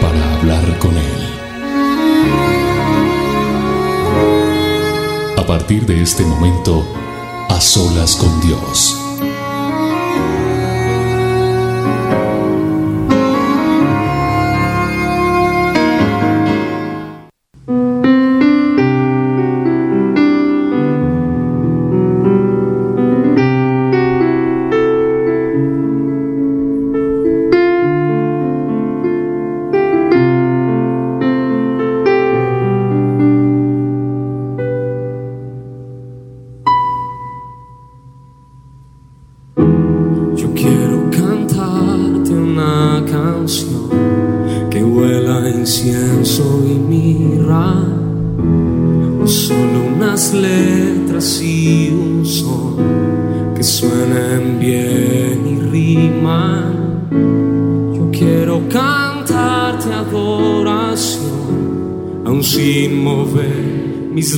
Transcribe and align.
para 0.00 0.34
hablar 0.34 0.78
con 0.78 0.96
Él. 0.96 1.28
A 5.36 5.46
partir 5.46 5.86
de 5.86 6.02
este 6.02 6.24
momento, 6.24 6.84
a 7.48 7.60
solas 7.60 8.16
con 8.16 8.40
Dios. 8.40 9.07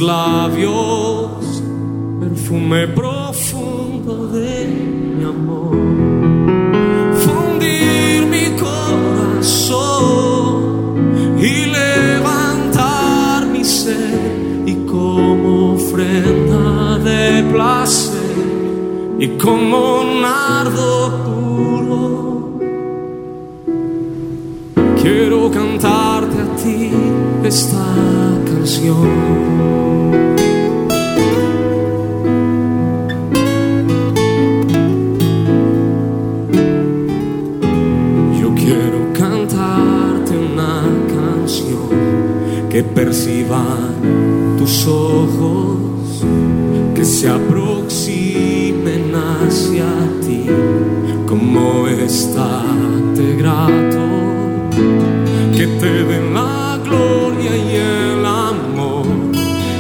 labios, 0.00 1.62
perfume 2.20 2.88
profundo 2.88 4.26
de 4.28 4.66
mi 4.66 5.24
amor. 5.24 5.76
Fundir 7.24 8.26
mi 8.26 8.56
corazón 8.58 9.78
y 11.38 11.66
levantar 11.66 13.46
mi 13.46 13.64
ser 13.64 14.64
y 14.66 14.74
como 14.86 15.74
ofrenda 15.74 16.98
de 16.98 17.42
placer 17.52 18.20
y 19.18 19.28
como 19.36 20.00
un 20.00 20.24
ardo 20.24 21.24
puro. 21.24 22.58
Quiero 25.00 25.50
cantarte 25.50 26.38
a 26.40 26.56
ti 26.56 26.90
esta 27.44 27.84
canción. 28.46 29.89
perciban 43.04 44.58
tus 44.58 44.86
ojos 44.86 46.22
que 46.94 47.02
se 47.02 47.30
aproximen 47.30 49.14
hacia 49.14 49.86
ti, 50.20 50.44
como 51.26 51.88
estate 51.88 53.36
grato, 53.38 54.04
que 55.56 55.66
te 55.80 56.04
den 56.10 56.34
la 56.34 56.78
gloria 56.84 57.56
y 57.56 57.76
el 57.76 58.26
amor, 58.26 59.06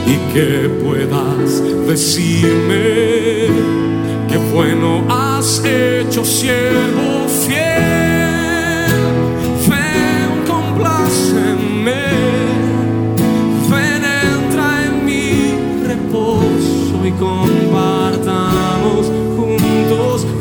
y 0.06 0.16
que 0.32 0.70
puedas 0.82 1.62
decirme 1.86 3.48
que 4.30 4.38
bueno 4.50 5.04
has 5.10 5.62
hecho, 5.62 6.24
siervo. 6.24 7.09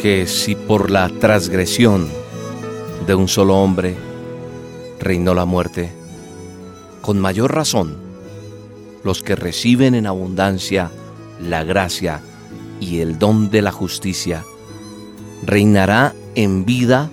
que 0.00 0.26
si 0.26 0.54
por 0.54 0.90
la 0.90 1.10
transgresión 1.10 2.08
de 3.06 3.14
un 3.14 3.28
solo 3.28 3.56
hombre 3.56 3.94
reinó 4.98 5.34
la 5.34 5.44
muerte, 5.44 5.92
con 7.02 7.18
mayor 7.18 7.54
razón 7.54 7.98
los 9.04 9.22
que 9.22 9.36
reciben 9.36 9.94
en 9.94 10.06
abundancia 10.06 10.90
la 11.38 11.64
gracia 11.64 12.22
y 12.80 13.00
el 13.00 13.18
don 13.18 13.50
de 13.50 13.60
la 13.60 13.72
justicia, 13.72 14.44
reinará 15.44 16.14
en 16.34 16.64
vida 16.64 17.10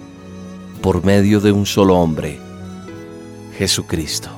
por 0.82 1.04
medio 1.04 1.42
de 1.42 1.52
un 1.52 1.66
solo 1.66 1.98
hombre, 1.98 2.40
Jesucristo. 3.58 4.30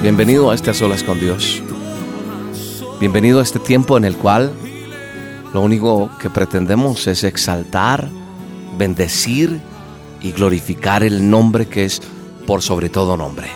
Bienvenido 0.00 0.50
a 0.50 0.54
este 0.54 0.72
Solas 0.72 1.02
con 1.02 1.20
Dios. 1.20 1.62
Bienvenido 2.98 3.40
a 3.40 3.42
este 3.42 3.58
tiempo 3.58 3.98
en 3.98 4.06
el 4.06 4.16
cual 4.16 4.54
lo 5.52 5.60
único 5.60 6.10
que 6.18 6.30
pretendemos 6.30 7.06
es 7.06 7.24
exaltar, 7.24 8.08
bendecir 8.78 9.60
y 10.22 10.32
glorificar 10.32 11.04
el 11.04 11.28
nombre 11.28 11.66
que 11.66 11.84
es 11.84 12.00
por 12.46 12.62
sobre 12.62 12.88
todo 12.88 13.18
nombre. 13.18 13.48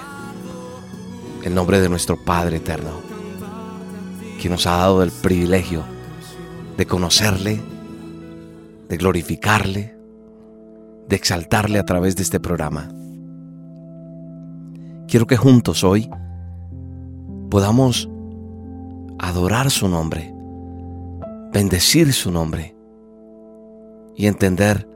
El 1.43 1.55
nombre 1.55 1.81
de 1.81 1.89
nuestro 1.89 2.23
Padre 2.23 2.59
eterno, 2.59 2.91
que 4.43 4.51
nos 4.51 4.67
ha 4.67 4.77
dado 4.77 5.03
el 5.03 5.11
privilegio 5.11 5.85
de 6.77 6.85
conocerle, 6.85 7.63
de 8.91 8.97
glorificarle, 8.99 9.97
de 11.09 11.17
exaltarle 11.17 11.79
a 11.79 11.87
través 11.87 12.15
de 12.15 12.25
este 12.25 12.41
programa. 12.41 12.91
Quiero 15.09 15.27
que 15.27 15.39
juntos 15.39 15.83
hoy 15.83 16.11
podamos 17.51 18.07
adorar 19.21 19.71
su 19.71 19.87
nombre, 19.87 20.33
bendecir 21.53 22.13
su 22.13 22.31
nombre 22.31 22.75
y 24.17 24.27
entender 24.27 24.89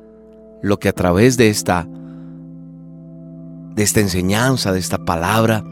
lo 0.63 0.79
que 0.79 0.89
a 0.89 0.93
través 0.93 1.37
de 1.37 1.51
esta 1.51 1.87
de 3.75 3.83
esta 3.83 4.01
enseñanza, 4.01 4.73
de 4.73 4.79
esta 4.79 4.99
palabra, 4.99 5.65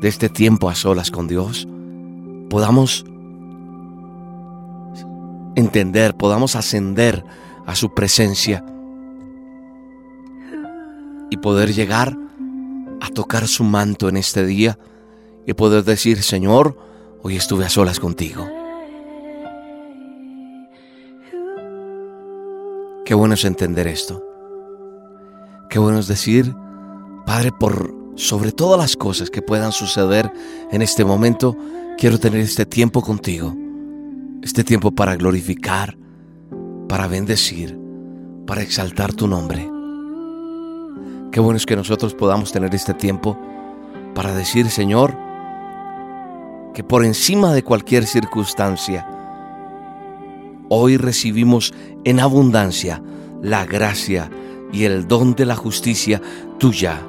de 0.00 0.08
este 0.08 0.28
tiempo 0.28 0.70
a 0.70 0.74
solas 0.76 1.10
con 1.10 1.26
Dios, 1.26 1.66
podamos 2.48 3.04
entender, 5.56 6.16
podamos 6.16 6.54
ascender 6.54 7.24
a 7.66 7.74
su 7.74 7.92
presencia 7.92 8.64
y 11.28 11.36
poder 11.38 11.72
llegar 11.72 12.16
a 13.00 13.08
tocar 13.10 13.48
su 13.48 13.64
manto 13.64 14.08
en 14.08 14.16
este 14.16 14.46
día 14.46 14.78
y 15.44 15.54
poder 15.54 15.82
decir, 15.82 16.22
Señor, 16.22 16.78
hoy 17.24 17.36
estuve 17.36 17.64
a 17.64 17.70
solas 17.70 17.98
contigo. 17.98 18.46
Qué 23.06 23.14
bueno 23.14 23.32
es 23.32 23.46
entender 23.46 23.86
esto. 23.86 24.22
Qué 25.70 25.78
bueno 25.78 25.98
es 25.98 26.06
decir, 26.06 26.54
Padre, 27.24 27.50
por 27.50 27.94
sobre 28.16 28.52
todas 28.52 28.78
las 28.78 28.96
cosas 28.96 29.30
que 29.30 29.40
puedan 29.40 29.72
suceder 29.72 30.30
en 30.70 30.82
este 30.82 31.04
momento, 31.04 31.56
quiero 31.96 32.20
tener 32.20 32.40
este 32.40 32.66
tiempo 32.66 33.00
contigo. 33.00 33.56
Este 34.42 34.62
tiempo 34.62 34.90
para 34.90 35.16
glorificar, 35.16 35.96
para 36.90 37.08
bendecir, 37.08 37.78
para 38.46 38.60
exaltar 38.60 39.14
tu 39.14 39.26
nombre. 39.26 39.62
Qué 41.32 41.40
bueno 41.40 41.56
es 41.56 41.64
que 41.64 41.74
nosotros 41.74 42.14
podamos 42.14 42.52
tener 42.52 42.74
este 42.74 42.92
tiempo 42.92 43.38
para 44.14 44.34
decir, 44.34 44.68
Señor, 44.68 45.16
que 46.74 46.82
por 46.82 47.04
encima 47.04 47.52
de 47.52 47.62
cualquier 47.62 48.04
circunstancia, 48.04 49.06
hoy 50.68 50.96
recibimos 50.96 51.72
en 52.04 52.18
abundancia 52.20 53.00
la 53.40 53.64
gracia 53.64 54.28
y 54.72 54.84
el 54.84 55.06
don 55.06 55.34
de 55.34 55.46
la 55.46 55.54
justicia 55.54 56.20
tuya 56.58 57.00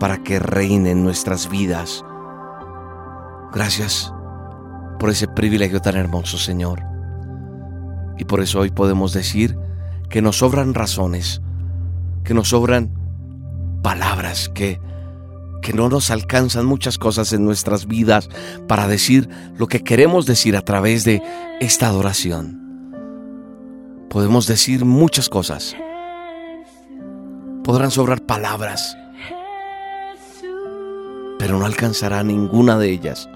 para 0.00 0.22
que 0.22 0.38
reine 0.38 0.92
en 0.92 1.04
nuestras 1.04 1.50
vidas. 1.50 2.02
Gracias 3.52 4.12
por 4.98 5.10
ese 5.10 5.28
privilegio 5.28 5.80
tan 5.80 5.96
hermoso, 5.96 6.38
Señor. 6.38 6.82
Y 8.18 8.24
por 8.24 8.40
eso 8.40 8.60
hoy 8.60 8.70
podemos 8.70 9.12
decir 9.12 9.56
que 10.08 10.22
nos 10.22 10.38
sobran 10.38 10.72
razones, 10.72 11.42
que 12.24 12.32
nos 12.32 12.48
sobran 12.48 12.90
palabras, 13.82 14.48
que, 14.48 14.80
que 15.62 15.72
no 15.72 15.88
nos 15.88 16.10
alcanzan 16.10 16.66
muchas 16.66 16.98
cosas 16.98 17.32
en 17.32 17.46
nuestras 17.46 17.86
vidas 17.86 18.28
para 18.68 18.86
decir 18.86 19.30
lo 19.56 19.68
que 19.68 19.82
queremos 19.82 20.26
decir 20.26 20.56
a 20.56 20.62
través 20.62 21.04
de 21.04 21.22
esta 21.60 21.86
adoración. 21.86 22.60
Podemos 24.10 24.46
decir 24.46 24.84
muchas 24.84 25.30
cosas. 25.30 25.74
Podrán 27.64 27.90
sobrar 27.90 28.20
palabras, 28.20 28.94
pero 31.38 31.58
no 31.58 31.64
alcanzará 31.64 32.22
ninguna 32.22 32.76
de 32.76 32.90
ellas 32.90 33.30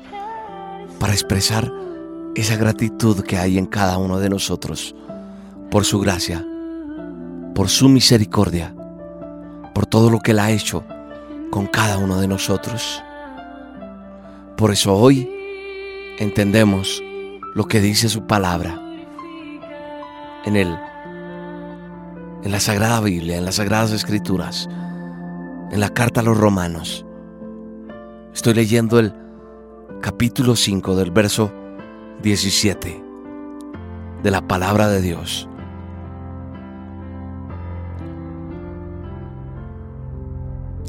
para 0.99 1.12
expresar 1.12 1.73
esa 2.34 2.56
gratitud 2.56 3.23
que 3.23 3.38
hay 3.38 3.56
en 3.56 3.67
cada 3.67 3.96
uno 3.96 4.19
de 4.19 4.28
nosotros 4.28 4.94
por 5.70 5.84
su 5.84 6.00
gracia, 6.00 6.44
por 7.55 7.69
su 7.69 7.88
misericordia, 7.88 8.75
por 9.75 9.87
todo 9.87 10.11
lo 10.11 10.19
que 10.20 10.32
Él 10.32 10.40
ha 10.40 10.50
hecho 10.50 10.84
con 11.56 11.68
cada 11.68 11.96
uno 11.96 12.20
de 12.20 12.28
nosotros. 12.28 13.02
Por 14.58 14.72
eso 14.72 14.94
hoy 14.94 15.26
entendemos 16.18 17.02
lo 17.54 17.64
que 17.64 17.80
dice 17.80 18.10
su 18.10 18.26
palabra 18.26 18.78
en 20.44 20.56
él, 20.56 20.78
en 22.44 22.52
la 22.52 22.60
Sagrada 22.60 23.00
Biblia, 23.00 23.38
en 23.38 23.46
las 23.46 23.54
Sagradas 23.54 23.92
Escrituras, 23.92 24.68
en 25.72 25.80
la 25.80 25.88
carta 25.88 26.20
a 26.20 26.24
los 26.24 26.36
romanos. 26.36 27.06
Estoy 28.34 28.52
leyendo 28.52 28.98
el 28.98 29.14
capítulo 30.02 30.56
5 30.56 30.94
del 30.94 31.10
verso 31.10 31.50
17 32.20 33.02
de 34.22 34.30
la 34.30 34.46
palabra 34.46 34.88
de 34.88 35.00
Dios. 35.00 35.48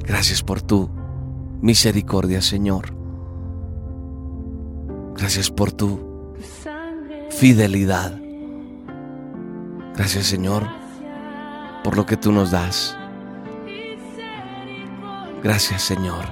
Gracias 0.08 0.42
por 0.42 0.62
tu 0.62 0.90
misericordia, 1.62 2.42
Señor. 2.42 2.96
Gracias 5.16 5.52
por 5.52 5.74
tu 5.74 6.34
fidelidad. 7.30 8.18
Gracias, 9.96 10.28
Señor, 10.28 10.64
por 11.84 11.98
lo 11.98 12.06
que 12.06 12.16
tú 12.16 12.32
nos 12.32 12.52
das. 12.52 12.98
Gracias, 15.44 15.82
Señor. 15.82 16.26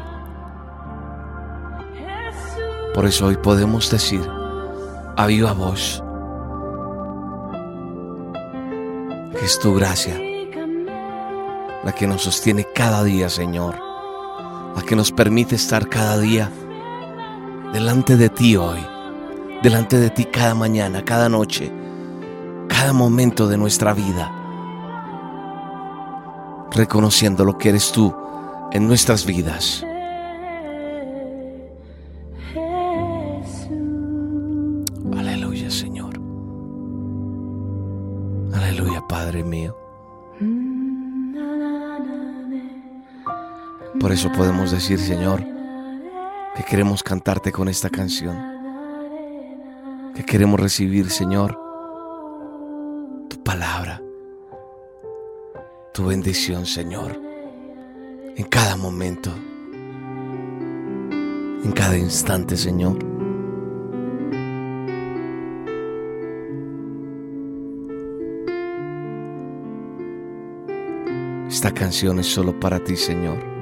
Por 2.93 3.05
eso 3.05 3.25
hoy 3.25 3.35
podemos 3.35 3.91
decir 3.91 4.25
a 5.17 5.27
viva 5.27 5.51
voz 5.51 6.01
es 9.43 9.59
tu 9.59 9.75
gracia 9.75 10.17
la 11.85 11.93
que 11.93 12.07
nos 12.07 12.23
sostiene 12.23 12.65
cada 12.73 13.03
día, 13.03 13.29
Señor, 13.29 13.75
la 14.75 14.81
que 14.81 14.95
nos 14.95 15.11
permite 15.11 15.55
estar 15.55 15.87
cada 15.87 16.17
día 16.17 16.51
delante 17.71 18.17
de 18.17 18.29
ti 18.29 18.57
hoy, 18.57 18.79
delante 19.61 19.99
de 19.99 20.09
ti 20.09 20.25
cada 20.25 20.55
mañana, 20.55 21.05
cada 21.05 21.29
noche, 21.29 21.71
cada 22.67 22.91
momento 22.91 23.47
de 23.47 23.57
nuestra 23.57 23.93
vida, 23.93 24.33
reconociendo 26.71 27.45
lo 27.45 27.55
que 27.59 27.69
eres 27.69 27.91
tú 27.91 28.13
en 28.71 28.87
nuestras 28.87 29.23
vidas. 29.23 29.85
Aleluya, 35.15 35.69
Señor. 35.69 36.19
Aleluya, 38.51 39.03
Padre 39.07 39.43
mío. 39.43 39.84
Por 44.05 44.11
eso 44.11 44.31
podemos 44.31 44.69
decir, 44.69 44.99
Señor, 44.99 45.43
que 46.55 46.63
queremos 46.63 47.01
cantarte 47.01 47.51
con 47.51 47.67
esta 47.67 47.89
canción. 47.89 48.37
Que 50.13 50.23
queremos 50.23 50.59
recibir, 50.59 51.09
Señor, 51.09 51.59
tu 53.27 53.41
palabra, 53.41 54.03
tu 55.91 56.05
bendición, 56.05 56.67
Señor, 56.67 57.19
en 58.35 58.45
cada 58.45 58.75
momento, 58.77 59.31
en 61.63 61.71
cada 61.71 61.97
instante, 61.97 62.57
Señor. 62.57 62.99
Esta 71.49 71.71
canción 71.71 72.19
es 72.19 72.27
solo 72.27 72.59
para 72.59 72.79
ti, 72.83 72.95
Señor. 72.95 73.54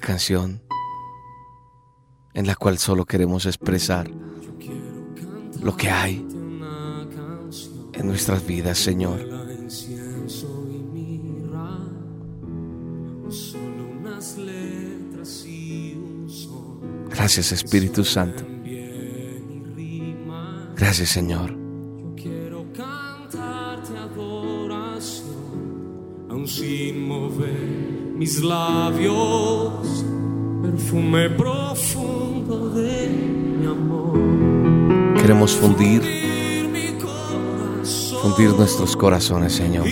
Canción 0.00 0.62
en 2.34 2.46
la 2.46 2.56
cual 2.56 2.78
solo 2.78 3.04
queremos 3.04 3.46
expresar 3.46 4.10
lo 5.62 5.76
que 5.76 5.90
hay 5.90 6.26
en 7.92 8.06
nuestras 8.06 8.46
vidas, 8.46 8.78
Señor. 8.78 9.20
Gracias, 17.10 17.52
Espíritu 17.52 18.04
Santo. 18.04 18.44
Gracias, 20.76 21.08
Señor. 21.10 21.56
Quiero 22.16 22.66
cantarte 22.72 23.96
adoración, 23.96 25.30
aun 26.28 26.48
sin 26.48 27.06
mover 27.06 27.63
mis 28.16 28.42
labios, 28.42 30.04
perfume 30.62 31.30
profundo 31.30 32.70
de 32.70 33.08
mi 33.08 33.66
amor. 33.66 34.18
Queremos 35.20 35.52
fundir, 35.52 36.02
fundir 38.22 38.50
nuestros 38.50 38.96
corazones, 38.96 39.52
Señor. 39.52 39.86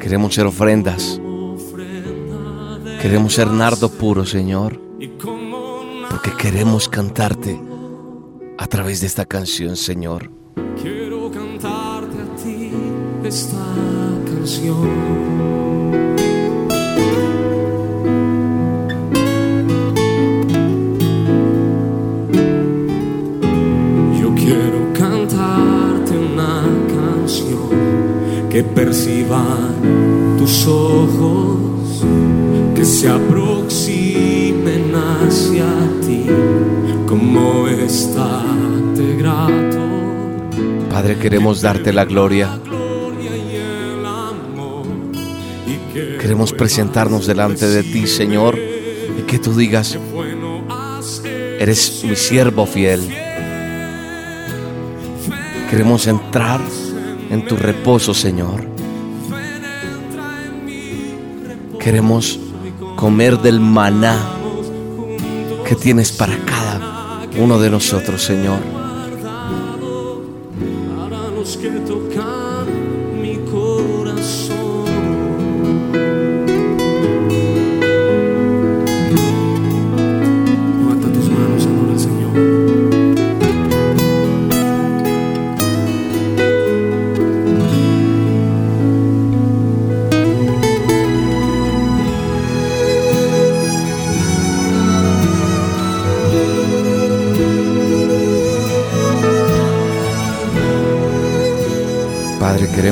Queremos 0.00 0.34
ser 0.34 0.46
ofrendas. 0.46 1.20
Queremos 3.00 3.34
ser 3.34 3.48
nardo 3.48 3.90
puro, 3.90 4.24
Señor. 4.24 4.80
Porque 6.08 6.32
queremos 6.38 6.88
cantarte 6.88 7.60
a 8.58 8.66
través 8.66 9.00
de 9.00 9.06
esta 9.06 9.26
canción, 9.26 9.76
Señor. 9.76 10.30
quiero 10.80 11.30
cantarte 11.30 12.16
a 12.22 12.36
ti 12.36 12.70
esta 13.24 13.91
canción. 14.42 14.88
Yo 24.20 24.34
quiero 24.34 24.92
cantarte 24.94 26.18
una 26.18 26.64
canción 26.88 27.70
que 28.50 28.64
perciban 28.64 30.36
tus 30.38 30.66
ojos, 30.66 32.04
que 32.74 32.84
se 32.84 33.08
aproximen 33.08 34.92
hacia 34.92 35.66
ti, 36.04 36.26
como 37.06 37.68
estate 37.68 39.16
grato. 39.18 39.82
Padre, 40.90 41.16
queremos 41.16 41.62
darte 41.62 41.92
la 41.92 42.04
gloria. 42.04 42.58
gloria 42.58 42.71
Queremos 45.92 46.52
presentarnos 46.52 47.26
delante 47.26 47.66
de 47.66 47.82
ti, 47.82 48.06
Señor, 48.06 48.58
y 48.58 49.22
que 49.22 49.38
tú 49.38 49.54
digas, 49.54 49.98
eres 51.58 52.02
mi 52.04 52.16
siervo 52.16 52.64
fiel. 52.66 53.00
Queremos 55.70 56.06
entrar 56.06 56.60
en 57.30 57.46
tu 57.46 57.56
reposo, 57.56 58.14
Señor. 58.14 58.66
Queremos 61.78 62.38
comer 62.96 63.38
del 63.38 63.60
maná 63.60 64.16
que 65.66 65.74
tienes 65.74 66.12
para 66.12 66.36
cada 66.38 67.28
uno 67.38 67.58
de 67.58 67.70
nosotros, 67.70 68.22
Señor. 68.22 68.81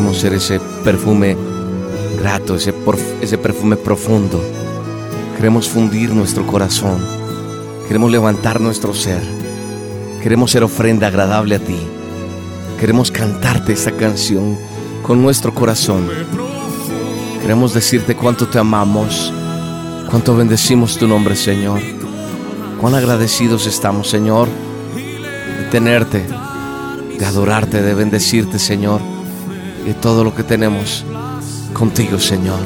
Queremos 0.01 0.19
ser 0.19 0.33
ese 0.33 0.59
perfume 0.83 1.37
grato, 2.19 2.55
ese, 2.55 2.73
ese 3.21 3.37
perfume 3.37 3.77
profundo. 3.77 4.43
Queremos 5.37 5.69
fundir 5.69 6.15
nuestro 6.15 6.47
corazón. 6.47 7.05
Queremos 7.87 8.11
levantar 8.11 8.63
nuestro 8.63 8.95
ser. 8.95 9.21
Queremos 10.23 10.53
ser 10.53 10.65
ofrenda 10.65 11.09
agradable 11.09 11.57
a 11.57 11.59
ti. 11.59 11.77
Queremos 12.79 13.11
cantarte 13.11 13.75
esta 13.75 13.93
canción 13.93 14.57
con 15.03 15.21
nuestro 15.21 15.53
corazón. 15.53 16.09
Queremos 17.43 17.75
decirte 17.75 18.17
cuánto 18.17 18.49
te 18.49 18.59
amamos, 18.59 19.31
cuánto 20.09 20.35
bendecimos 20.35 20.97
tu 20.97 21.07
nombre, 21.07 21.37
Señor. 21.37 21.83
Cuán 22.81 22.95
agradecidos 22.95 23.67
estamos, 23.67 24.09
Señor, 24.09 24.49
de 25.59 25.65
tenerte, 25.71 26.27
de 27.19 27.27
adorarte, 27.27 27.83
de 27.83 27.93
bendecirte, 27.93 28.59
Señor, 28.59 29.03
y 29.87 29.93
todo 29.95 30.25
lo 30.25 30.35
que 30.35 30.43
tenemos 30.43 31.05
contigo, 31.73 32.19
Señor. 32.19 32.61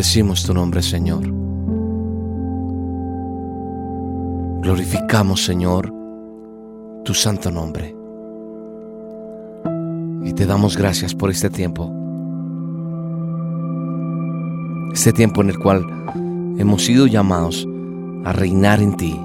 Bendecimos 0.00 0.42
tu 0.44 0.54
nombre, 0.54 0.80
Señor. 0.80 1.20
Glorificamos, 4.62 5.44
Señor, 5.44 5.92
tu 7.04 7.12
santo 7.12 7.50
nombre. 7.50 7.94
Y 10.24 10.32
te 10.32 10.46
damos 10.46 10.78
gracias 10.78 11.14
por 11.14 11.28
este 11.28 11.50
tiempo. 11.50 11.92
Este 14.94 15.12
tiempo 15.12 15.42
en 15.42 15.50
el 15.50 15.58
cual 15.58 15.84
hemos 16.56 16.82
sido 16.82 17.06
llamados 17.06 17.68
a 18.24 18.32
reinar 18.32 18.80
en 18.80 18.96
ti. 18.96 19.20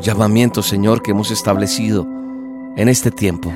Llamamiento, 0.00 0.62
Señor, 0.62 1.02
que 1.02 1.10
hemos 1.10 1.30
establecido 1.30 2.06
en 2.78 2.88
este 2.88 3.10
tiempo 3.10 3.52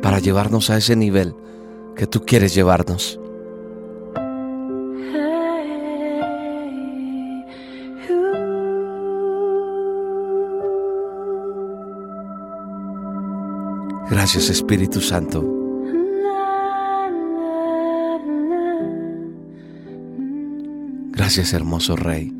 para 0.00 0.18
llevarnos 0.18 0.70
a 0.70 0.78
ese 0.78 0.96
nivel 0.96 1.34
que 1.98 2.06
tú 2.06 2.20
quieres 2.24 2.54
llevarnos. 2.54 3.18
Gracias 14.08 14.48
Espíritu 14.48 15.00
Santo. 15.00 15.44
Gracias 21.10 21.52
hermoso 21.52 21.96
Rey. 21.96 22.32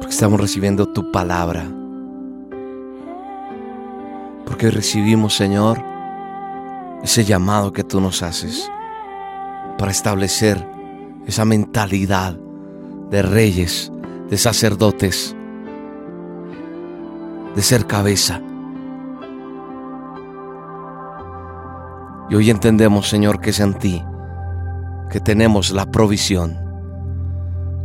Porque 0.00 0.10
estamos 0.10 0.40
recibiendo 0.40 0.92
tu 0.92 1.12
palabra. 1.12 1.72
Porque 4.58 4.72
recibimos, 4.72 5.36
Señor, 5.36 5.80
ese 7.04 7.24
llamado 7.24 7.72
que 7.72 7.84
tú 7.84 8.00
nos 8.00 8.24
haces 8.24 8.68
para 9.78 9.92
establecer 9.92 10.68
esa 11.28 11.44
mentalidad 11.44 12.36
de 13.08 13.22
reyes, 13.22 13.92
de 14.28 14.36
sacerdotes, 14.36 15.36
de 17.54 17.62
ser 17.62 17.86
cabeza. 17.86 18.42
Y 22.28 22.34
hoy 22.34 22.50
entendemos, 22.50 23.08
Señor, 23.08 23.40
que 23.40 23.50
es 23.50 23.60
en 23.60 23.74
ti 23.74 24.02
que 25.08 25.20
tenemos 25.20 25.70
la 25.70 25.88
provisión, 25.88 26.58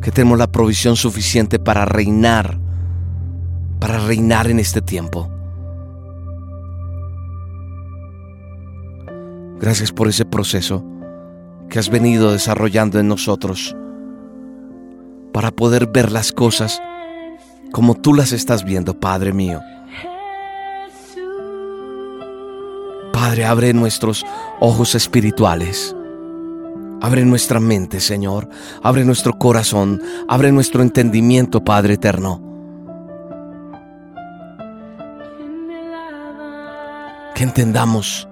que 0.01 0.11
tenemos 0.11 0.39
la 0.39 0.51
provisión 0.51 0.95
suficiente 0.95 1.59
para 1.59 1.85
reinar, 1.85 2.57
para 3.79 3.99
reinar 3.99 4.47
en 4.47 4.57
este 4.57 4.81
tiempo. 4.81 5.32
Gracias 9.63 9.93
por 9.93 10.09
ese 10.09 10.25
proceso 10.25 10.83
que 11.69 11.79
has 11.79 11.87
venido 11.87 12.33
desarrollando 12.33 12.99
en 12.99 13.07
nosotros 13.07 13.73
para 15.31 15.51
poder 15.51 15.87
ver 15.87 16.11
las 16.11 16.33
cosas 16.33 16.81
como 17.71 17.95
tú 17.95 18.13
las 18.13 18.33
estás 18.33 18.65
viendo, 18.65 18.99
Padre 18.99 19.31
mío. 19.31 19.61
Padre, 23.13 23.45
abre 23.45 23.73
nuestros 23.73 24.25
ojos 24.59 24.95
espirituales. 24.95 25.95
Abre 26.99 27.23
nuestra 27.23 27.61
mente, 27.61 28.01
Señor. 28.01 28.49
Abre 28.81 29.05
nuestro 29.05 29.39
corazón. 29.39 30.01
Abre 30.27 30.51
nuestro 30.51 30.81
entendimiento, 30.81 31.63
Padre 31.63 31.93
eterno. 31.93 32.41
Que 37.33 37.43
entendamos 37.43 38.27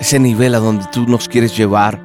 ese 0.00 0.18
nivel 0.18 0.54
a 0.54 0.58
donde 0.58 0.86
tú 0.92 1.06
nos 1.06 1.28
quieres 1.28 1.56
llevar 1.56 2.00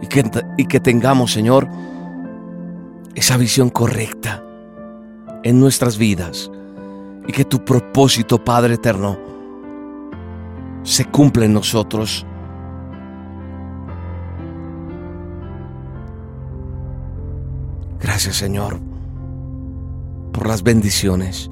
y 0.00 0.06
que, 0.06 0.24
y 0.56 0.66
que 0.66 0.80
tengamos, 0.80 1.32
Señor, 1.32 1.68
esa 3.14 3.36
visión 3.36 3.70
correcta 3.70 4.42
en 5.42 5.60
nuestras 5.60 5.98
vidas 5.98 6.50
y 7.26 7.32
que 7.32 7.44
tu 7.44 7.64
propósito, 7.64 8.42
Padre 8.42 8.74
eterno, 8.74 9.18
se 10.82 11.04
cumpla 11.04 11.44
en 11.44 11.52
nosotros. 11.52 12.26
Gracias, 18.00 18.36
Señor, 18.36 18.80
por 20.32 20.48
las 20.48 20.62
bendiciones. 20.62 21.48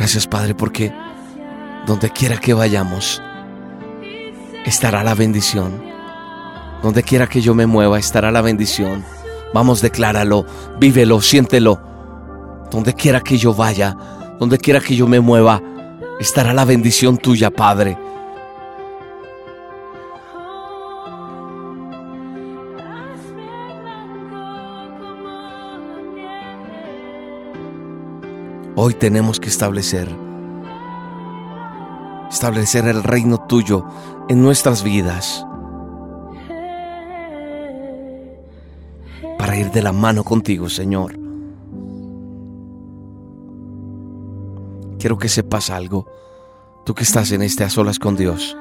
Gracias, 0.00 0.26
Padre, 0.26 0.54
porque 0.54 0.94
donde 1.86 2.08
quiera 2.08 2.38
que 2.38 2.54
vayamos, 2.54 3.20
estará 4.64 5.04
la 5.04 5.14
bendición. 5.14 5.84
Donde 6.82 7.02
quiera 7.02 7.26
que 7.26 7.42
yo 7.42 7.54
me 7.54 7.66
mueva, 7.66 7.98
estará 7.98 8.30
la 8.30 8.40
bendición. 8.40 9.04
Vamos, 9.52 9.82
decláralo, 9.82 10.46
vívelo, 10.78 11.20
siéntelo. 11.20 11.82
Donde 12.70 12.94
quiera 12.94 13.20
que 13.20 13.36
yo 13.36 13.52
vaya, 13.52 13.94
donde 14.38 14.56
quiera 14.56 14.80
que 14.80 14.96
yo 14.96 15.06
me 15.06 15.20
mueva, 15.20 15.60
estará 16.18 16.54
la 16.54 16.64
bendición 16.64 17.18
tuya, 17.18 17.50
Padre. 17.50 17.98
Hoy 28.82 28.94
tenemos 28.94 29.38
que 29.38 29.50
establecer, 29.50 30.08
establecer 32.30 32.86
el 32.86 33.02
reino 33.02 33.36
tuyo 33.46 33.84
en 34.30 34.40
nuestras 34.40 34.82
vidas. 34.82 35.44
Para 39.38 39.58
ir 39.58 39.70
de 39.70 39.82
la 39.82 39.92
mano 39.92 40.24
contigo, 40.24 40.70
Señor. 40.70 41.12
Quiero 44.98 45.18
que 45.18 45.28
sepas 45.28 45.68
algo, 45.68 46.06
tú 46.86 46.94
que 46.94 47.02
estás 47.02 47.32
en 47.32 47.42
este 47.42 47.64
a 47.64 47.68
solas 47.68 47.98
con 47.98 48.16
Dios. 48.16 48.56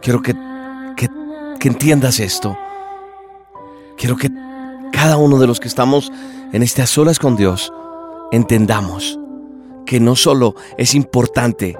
Quiero 0.00 0.22
que, 0.22 0.34
que, 0.96 1.68
entiendas 1.68 2.18
esto. 2.18 2.56
Quiero 3.98 4.16
que 4.16 4.30
cada 4.90 5.18
uno 5.18 5.38
de 5.38 5.46
los 5.46 5.60
que 5.60 5.68
estamos 5.68 6.10
en 6.54 6.62
este 6.62 6.80
a 6.80 6.86
solas 6.86 7.18
con 7.18 7.36
Dios 7.36 7.70
entendamos 8.32 9.20
que 9.86 10.00
no 10.00 10.16
solo 10.16 10.56
es 10.76 10.94
importante 10.94 11.78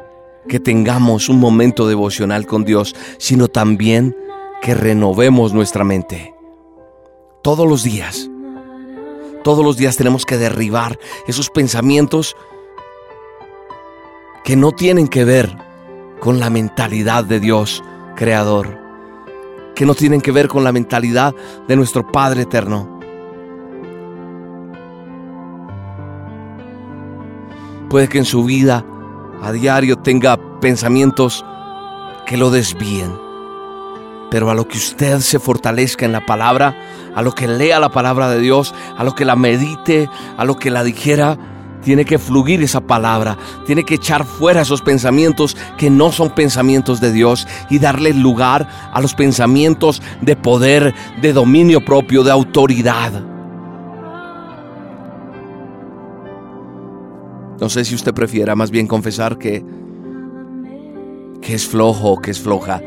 que 0.48 0.60
tengamos 0.60 1.28
un 1.28 1.40
momento 1.40 1.88
devocional 1.88 2.46
con 2.46 2.64
Dios, 2.64 2.94
sino 3.18 3.48
también 3.48 4.16
que 4.60 4.74
renovemos 4.74 5.52
nuestra 5.52 5.82
mente. 5.82 6.34
Todos 7.42 7.68
los 7.68 7.82
días, 7.82 8.30
todos 9.42 9.64
los 9.64 9.76
días 9.76 9.96
tenemos 9.96 10.24
que 10.24 10.38
derribar 10.38 10.98
esos 11.26 11.50
pensamientos 11.50 12.36
que 14.44 14.56
no 14.56 14.72
tienen 14.72 15.08
que 15.08 15.24
ver 15.24 15.56
con 16.20 16.38
la 16.38 16.50
mentalidad 16.50 17.24
de 17.24 17.40
Dios 17.40 17.82
creador, 18.14 18.78
que 19.74 19.86
no 19.86 19.94
tienen 19.94 20.20
que 20.20 20.32
ver 20.32 20.48
con 20.48 20.64
la 20.64 20.72
mentalidad 20.72 21.34
de 21.66 21.76
nuestro 21.76 22.06
Padre 22.06 22.42
eterno. 22.42 22.91
Puede 27.92 28.08
que 28.08 28.16
en 28.16 28.24
su 28.24 28.42
vida 28.44 28.86
a 29.42 29.52
diario 29.52 29.98
tenga 29.98 30.38
pensamientos 30.60 31.44
que 32.24 32.38
lo 32.38 32.50
desvíen. 32.50 33.12
Pero 34.30 34.48
a 34.48 34.54
lo 34.54 34.66
que 34.66 34.78
usted 34.78 35.18
se 35.18 35.38
fortalezca 35.38 36.06
en 36.06 36.12
la 36.12 36.24
palabra, 36.24 36.74
a 37.14 37.20
lo 37.20 37.34
que 37.34 37.46
lea 37.46 37.78
la 37.80 37.90
palabra 37.90 38.30
de 38.30 38.40
Dios, 38.40 38.74
a 38.96 39.04
lo 39.04 39.14
que 39.14 39.26
la 39.26 39.36
medite, 39.36 40.08
a 40.38 40.46
lo 40.46 40.56
que 40.56 40.70
la 40.70 40.84
dijera, 40.84 41.36
tiene 41.84 42.06
que 42.06 42.18
fluir 42.18 42.62
esa 42.62 42.80
palabra, 42.80 43.36
tiene 43.66 43.84
que 43.84 43.96
echar 43.96 44.24
fuera 44.24 44.62
esos 44.62 44.80
pensamientos 44.80 45.54
que 45.76 45.90
no 45.90 46.12
son 46.12 46.30
pensamientos 46.30 46.98
de 46.98 47.12
Dios 47.12 47.46
y 47.68 47.78
darle 47.78 48.14
lugar 48.14 48.66
a 48.90 49.02
los 49.02 49.12
pensamientos 49.14 50.00
de 50.22 50.34
poder, 50.34 50.94
de 51.20 51.34
dominio 51.34 51.84
propio, 51.84 52.24
de 52.24 52.30
autoridad. 52.30 53.31
No 57.62 57.68
sé 57.68 57.84
si 57.84 57.94
usted 57.94 58.12
prefiera 58.12 58.56
más 58.56 58.72
bien 58.72 58.88
confesar 58.88 59.38
que, 59.38 59.64
que 61.40 61.54
es 61.54 61.64
flojo 61.64 62.20
que 62.20 62.32
es 62.32 62.40
floja 62.40 62.82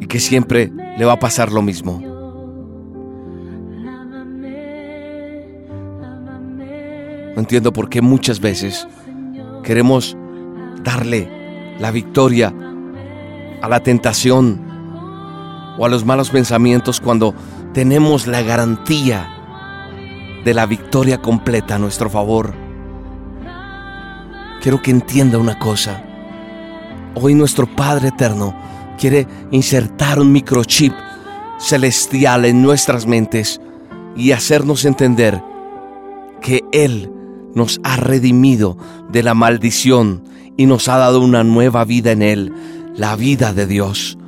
y 0.00 0.06
que 0.06 0.18
siempre 0.18 0.72
le 0.98 1.04
va 1.04 1.12
a 1.12 1.18
pasar 1.20 1.52
lo 1.52 1.62
mismo. 1.62 2.02
No 7.36 7.40
entiendo 7.40 7.72
por 7.72 7.88
qué 7.88 8.02
muchas 8.02 8.40
veces 8.40 8.88
queremos 9.62 10.16
darle 10.82 11.28
la 11.78 11.92
victoria 11.92 12.52
a 13.62 13.68
la 13.68 13.78
tentación 13.78 14.60
o 15.78 15.86
a 15.86 15.88
los 15.88 16.04
malos 16.04 16.30
pensamientos 16.30 17.00
cuando 17.00 17.32
tenemos 17.72 18.26
la 18.26 18.42
garantía 18.42 19.28
de 20.44 20.52
la 20.52 20.66
victoria 20.66 21.22
completa 21.22 21.76
a 21.76 21.78
nuestro 21.78 22.10
favor. 22.10 22.59
Quiero 24.60 24.82
que 24.82 24.90
entienda 24.90 25.38
una 25.38 25.58
cosa. 25.58 26.04
Hoy 27.14 27.34
nuestro 27.34 27.66
Padre 27.66 28.08
Eterno 28.08 28.54
quiere 28.98 29.26
insertar 29.50 30.20
un 30.20 30.30
microchip 30.32 30.92
celestial 31.58 32.44
en 32.44 32.60
nuestras 32.60 33.06
mentes 33.06 33.58
y 34.16 34.32
hacernos 34.32 34.84
entender 34.84 35.42
que 36.42 36.62
Él 36.72 37.10
nos 37.54 37.80
ha 37.84 37.96
redimido 37.96 38.76
de 39.10 39.22
la 39.22 39.32
maldición 39.32 40.24
y 40.58 40.66
nos 40.66 40.88
ha 40.88 40.98
dado 40.98 41.20
una 41.20 41.42
nueva 41.42 41.86
vida 41.86 42.12
en 42.12 42.20
Él, 42.20 42.52
la 42.94 43.16
vida 43.16 43.54
de 43.54 43.66
Dios. 43.66 44.18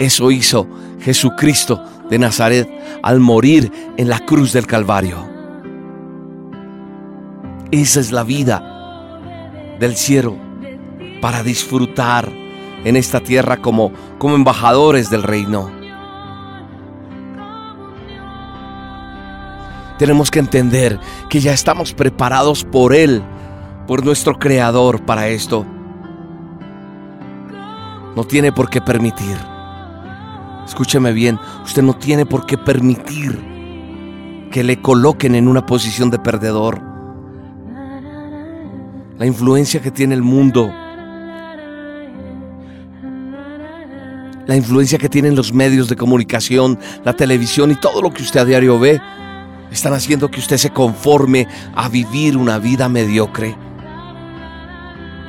Eso 0.00 0.32
hizo 0.32 0.66
Jesucristo 0.98 1.80
de 2.10 2.18
Nazaret 2.18 2.68
al 3.04 3.20
morir 3.20 3.70
en 3.96 4.08
la 4.08 4.18
cruz 4.18 4.52
del 4.52 4.66
Calvario. 4.66 5.28
Esa 7.70 8.00
es 8.00 8.10
la 8.10 8.24
vida 8.24 8.75
del 9.78 9.96
cielo 9.96 10.36
para 11.20 11.42
disfrutar 11.42 12.30
en 12.84 12.96
esta 12.96 13.20
tierra 13.20 13.56
como, 13.56 13.92
como 14.18 14.34
embajadores 14.34 15.10
del 15.10 15.22
reino. 15.22 15.70
Tenemos 19.98 20.30
que 20.30 20.38
entender 20.38 21.00
que 21.30 21.40
ya 21.40 21.52
estamos 21.52 21.94
preparados 21.94 22.64
por 22.64 22.94
Él, 22.94 23.22
por 23.86 24.04
nuestro 24.04 24.38
Creador 24.38 25.04
para 25.04 25.28
esto. 25.28 25.64
No 28.14 28.24
tiene 28.24 28.52
por 28.52 28.68
qué 28.68 28.80
permitir. 28.80 29.36
Escúcheme 30.66 31.12
bien, 31.12 31.38
usted 31.64 31.82
no 31.82 31.94
tiene 31.94 32.26
por 32.26 32.44
qué 32.44 32.58
permitir 32.58 33.56
que 34.50 34.64
le 34.64 34.80
coloquen 34.80 35.34
en 35.34 35.48
una 35.48 35.64
posición 35.64 36.10
de 36.10 36.18
perdedor. 36.18 36.95
La 39.18 39.24
influencia 39.24 39.80
que 39.80 39.90
tiene 39.90 40.14
el 40.14 40.22
mundo, 40.22 40.70
la 44.46 44.54
influencia 44.54 44.98
que 44.98 45.08
tienen 45.08 45.34
los 45.34 45.52
medios 45.52 45.88
de 45.88 45.96
comunicación, 45.96 46.78
la 47.02 47.14
televisión 47.14 47.70
y 47.70 47.76
todo 47.76 48.02
lo 48.02 48.12
que 48.12 48.22
usted 48.22 48.40
a 48.40 48.44
diario 48.44 48.78
ve, 48.78 49.00
están 49.70 49.94
haciendo 49.94 50.30
que 50.30 50.40
usted 50.40 50.58
se 50.58 50.70
conforme 50.70 51.48
a 51.74 51.88
vivir 51.88 52.36
una 52.36 52.58
vida 52.58 52.88
mediocre 52.88 53.56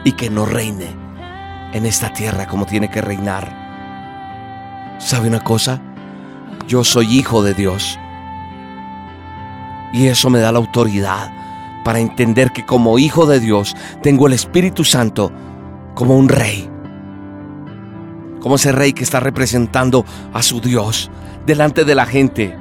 y 0.03 0.11
que 0.11 0.29
no 0.29 0.45
reine 0.45 0.87
en 1.73 1.85
esta 1.85 2.11
tierra 2.11 2.45
como 2.47 2.65
tiene 2.65 2.89
que 2.89 3.01
reinar. 3.01 4.97
¿Sabe 4.99 5.29
una 5.29 5.43
cosa? 5.43 5.81
Yo 6.67 6.83
soy 6.83 7.17
hijo 7.17 7.41
de 7.41 7.53
Dios. 7.53 7.97
Y 9.93 10.07
eso 10.07 10.29
me 10.29 10.39
da 10.39 10.51
la 10.51 10.59
autoridad 10.59 11.36
para 11.87 12.01
entender 12.01 12.51
que 12.51 12.65
como 12.65 12.99
hijo 12.99 13.25
de 13.27 13.39
Dios 13.39 13.73
tengo 14.03 14.27
el 14.27 14.33
Espíritu 14.33 14.83
Santo 14.83 15.31
como 15.95 16.17
un 16.17 16.27
rey. 16.27 16.69
Como 18.41 18.55
ese 18.55 18.73
rey 18.73 18.91
que 18.91 19.05
está 19.05 19.21
representando 19.21 20.03
a 20.33 20.43
su 20.43 20.59
Dios 20.59 21.09
delante 21.45 21.85
de 21.85 21.95
la 21.95 22.05
gente 22.05 22.57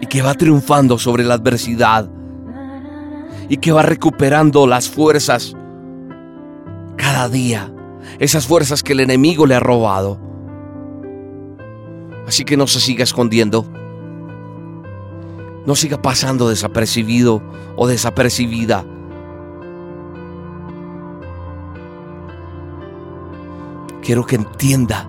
y 0.00 0.06
que 0.06 0.20
va 0.20 0.34
triunfando 0.34 0.98
sobre 0.98 1.22
la 1.22 1.34
adversidad 1.34 2.10
y 3.48 3.58
que 3.58 3.70
va 3.70 3.82
recuperando 3.82 4.66
las 4.66 4.88
fuerzas 4.88 5.54
cada 6.96 7.28
día, 7.28 7.72
esas 8.18 8.48
fuerzas 8.48 8.82
que 8.82 8.94
el 8.94 8.98
enemigo 8.98 9.46
le 9.46 9.54
ha 9.54 9.60
robado. 9.60 10.18
Así 12.26 12.44
que 12.44 12.56
no 12.56 12.66
se 12.66 12.80
siga 12.80 13.04
escondiendo, 13.04 13.70
no 15.66 15.74
siga 15.74 16.00
pasando 16.02 16.48
desapercibido 16.48 17.42
o 17.76 17.86
desapercibida. 17.86 18.84
Quiero 24.02 24.26
que 24.26 24.36
entienda 24.36 25.08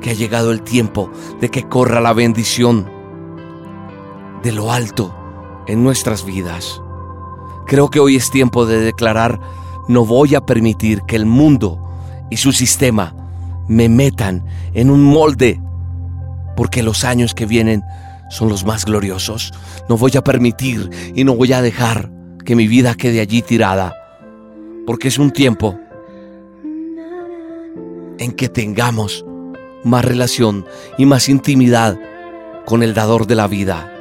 que 0.00 0.10
ha 0.10 0.14
llegado 0.14 0.52
el 0.52 0.62
tiempo 0.62 1.10
de 1.40 1.50
que 1.50 1.68
corra 1.68 2.00
la 2.00 2.12
bendición 2.12 2.88
de 4.42 4.52
lo 4.52 4.72
alto 4.72 5.14
en 5.66 5.82
nuestras 5.82 6.24
vidas. 6.24 6.80
Creo 7.66 7.90
que 7.90 8.00
hoy 8.00 8.16
es 8.16 8.30
tiempo 8.30 8.66
de 8.66 8.80
declarar, 8.80 9.40
no 9.88 10.04
voy 10.04 10.34
a 10.34 10.46
permitir 10.46 11.02
que 11.02 11.16
el 11.16 11.26
mundo 11.26 11.78
y 12.30 12.36
su 12.36 12.52
sistema 12.52 13.14
me 13.68 13.88
metan 13.88 14.44
en 14.74 14.90
un 14.90 15.04
molde, 15.04 15.60
porque 16.56 16.82
los 16.82 17.04
años 17.04 17.34
que 17.34 17.46
vienen 17.46 17.82
son 18.30 18.48
los 18.48 18.64
más 18.64 18.86
gloriosos. 18.86 19.52
No 19.88 19.98
voy 19.98 20.12
a 20.16 20.24
permitir 20.24 20.88
y 21.14 21.24
no 21.24 21.34
voy 21.34 21.52
a 21.52 21.60
dejar 21.60 22.10
que 22.44 22.56
mi 22.56 22.66
vida 22.66 22.94
quede 22.94 23.20
allí 23.20 23.42
tirada, 23.42 23.94
porque 24.86 25.08
es 25.08 25.18
un 25.18 25.30
tiempo 25.30 25.78
en 28.18 28.32
que 28.32 28.48
tengamos 28.48 29.24
más 29.84 30.04
relación 30.04 30.64
y 30.96 31.06
más 31.06 31.28
intimidad 31.28 31.98
con 32.64 32.82
el 32.82 32.94
dador 32.94 33.26
de 33.26 33.34
la 33.34 33.46
vida. 33.46 33.92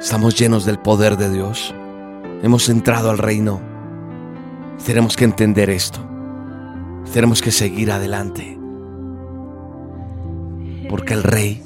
Estamos 0.00 0.38
llenos 0.38 0.64
del 0.64 0.78
poder 0.78 1.16
de 1.16 1.30
Dios. 1.30 1.74
Hemos 2.42 2.68
entrado 2.68 3.10
al 3.10 3.18
reino. 3.18 3.60
Tenemos 4.84 5.16
que 5.16 5.24
entender 5.24 5.68
esto. 5.68 6.15
Tenemos 7.12 7.40
que 7.40 7.50
seguir 7.50 7.90
adelante. 7.90 8.58
Porque 10.88 11.14
el 11.14 11.22
rey, 11.22 11.62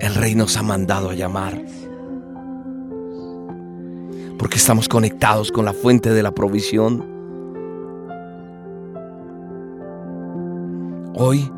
el 0.00 0.14
rey 0.14 0.34
nos 0.34 0.56
ha 0.56 0.62
mandado 0.62 1.10
a 1.10 1.14
llamar. 1.14 1.62
Porque 4.38 4.56
estamos 4.56 4.88
conectados 4.88 5.52
con 5.52 5.64
la 5.64 5.72
fuente 5.72 6.10
de 6.10 6.22
la 6.22 6.32
provisión. 6.32 7.04
Hoy, 11.14 11.52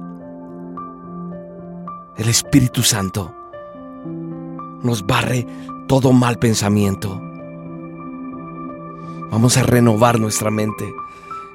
el 2.16 2.29
Espíritu 2.29 2.83
Santo 2.83 3.35
nos 4.83 5.07
barre 5.07 5.47
todo 5.87 6.12
mal 6.12 6.38
pensamiento. 6.38 7.21
Vamos 9.31 9.57
a 9.57 9.62
renovar 9.62 10.18
nuestra 10.18 10.51
mente 10.51 10.92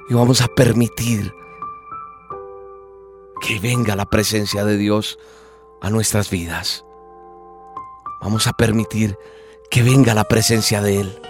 y 0.08 0.14
vamos 0.14 0.40
a 0.40 0.48
permitir 0.48 1.32
que 3.40 3.58
venga 3.60 3.96
la 3.96 4.06
presencia 4.06 4.64
de 4.64 4.76
Dios 4.76 5.18
a 5.80 5.90
nuestras 5.90 6.30
vidas. 6.30 6.84
Vamos 8.20 8.46
a 8.46 8.52
permitir 8.52 9.16
que 9.70 9.82
venga 9.82 10.14
la 10.14 10.24
presencia 10.24 10.82
de 10.82 11.00
Él 11.00 11.20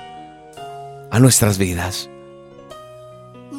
a 1.11 1.19
nuestras 1.19 1.59
vidas. 1.59 2.09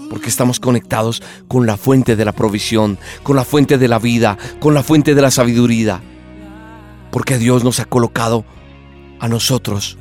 Porque 0.09 0.29
estamos 0.29 0.59
conectados 0.59 1.21
con 1.47 1.67
la 1.67 1.77
fuente 1.77 2.15
de 2.15 2.25
la 2.25 2.31
provisión, 2.31 2.97
con 3.21 3.35
la 3.35 3.43
fuente 3.43 3.77
de 3.77 3.87
la 3.87 3.99
vida, 3.99 4.37
con 4.59 4.73
la 4.73 4.81
fuente 4.81 5.13
de 5.13 5.21
la 5.21 5.29
sabiduría 5.29 6.01
porque 7.11 7.37
Dios 7.37 7.63
nos 7.63 7.79
ha 7.79 7.85
colocado 7.85 8.45
a 9.19 9.27
nosotros 9.27 9.97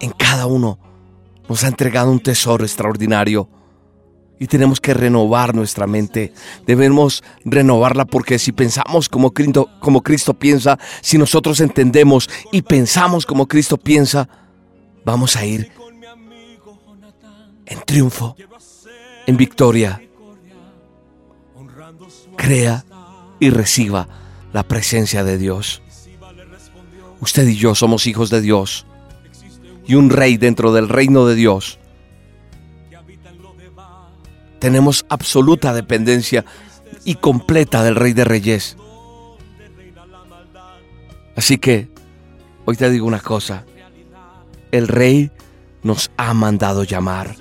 en 0.00 0.10
cada 0.10 0.46
uno. 0.46 0.78
Nos 1.48 1.64
ha 1.64 1.68
entregado 1.68 2.10
un 2.10 2.20
tesoro 2.20 2.64
extraordinario 2.64 3.48
y 4.42 4.48
tenemos 4.48 4.80
que 4.80 4.92
renovar 4.92 5.54
nuestra 5.54 5.86
mente. 5.86 6.32
Debemos 6.66 7.22
renovarla 7.44 8.06
porque 8.06 8.40
si 8.40 8.50
pensamos 8.50 9.08
como 9.08 9.32
Cristo, 9.32 9.70
como 9.78 10.02
Cristo 10.02 10.34
piensa, 10.34 10.80
si 11.00 11.16
nosotros 11.16 11.60
entendemos 11.60 12.28
y 12.50 12.62
pensamos 12.62 13.24
como 13.24 13.46
Cristo 13.46 13.76
piensa, 13.76 14.28
vamos 15.04 15.36
a 15.36 15.46
ir 15.46 15.70
en 17.66 17.80
triunfo, 17.82 18.34
en 19.28 19.36
victoria. 19.36 20.02
Crea 22.36 22.84
y 23.38 23.50
reciba 23.50 24.08
la 24.52 24.64
presencia 24.64 25.22
de 25.22 25.38
Dios. 25.38 25.82
Usted 27.20 27.46
y 27.46 27.54
yo 27.54 27.76
somos 27.76 28.08
hijos 28.08 28.28
de 28.28 28.40
Dios 28.40 28.86
y 29.86 29.94
un 29.94 30.10
rey 30.10 30.36
dentro 30.36 30.72
del 30.72 30.88
reino 30.88 31.26
de 31.26 31.36
Dios. 31.36 31.78
Tenemos 34.62 35.04
absoluta 35.08 35.74
dependencia 35.74 36.44
y 37.04 37.16
completa 37.16 37.82
del 37.82 37.96
Rey 37.96 38.12
de 38.12 38.22
Reyes. 38.22 38.76
Así 41.34 41.58
que, 41.58 41.90
hoy 42.64 42.76
te 42.76 42.88
digo 42.88 43.04
una 43.04 43.18
cosa, 43.18 43.64
el 44.70 44.86
Rey 44.86 45.32
nos 45.82 46.12
ha 46.16 46.32
mandado 46.32 46.84
llamar, 46.84 47.34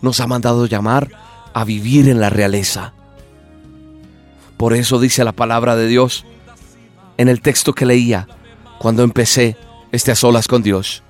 nos 0.00 0.20
ha 0.20 0.26
mandado 0.26 0.64
llamar 0.64 1.10
a 1.52 1.62
vivir 1.64 2.08
en 2.08 2.20
la 2.20 2.30
realeza. 2.30 2.94
Por 4.56 4.72
eso 4.72 4.98
dice 4.98 5.24
la 5.24 5.32
palabra 5.32 5.76
de 5.76 5.88
Dios 5.88 6.24
en 7.18 7.28
el 7.28 7.42
texto 7.42 7.74
que 7.74 7.84
leía 7.84 8.26
cuando 8.78 9.02
empecé 9.02 9.58
este 9.92 10.10
a 10.10 10.14
solas 10.14 10.48
con 10.48 10.62
Dios. 10.62 11.02